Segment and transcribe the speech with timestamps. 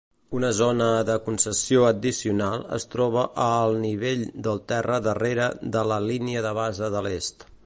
[0.37, 6.05] Una zona de concessió addicional es troba a al nivell del terra darrera de la
[6.11, 7.51] línia de base de l'est.